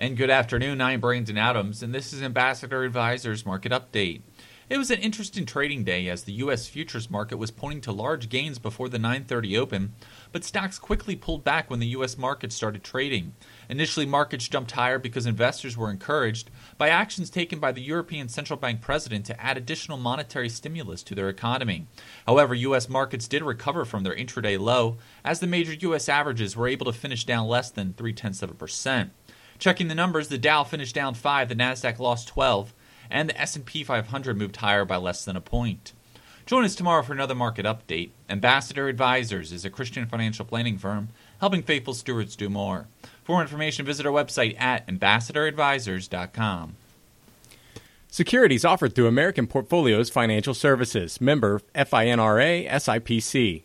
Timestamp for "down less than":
27.24-27.94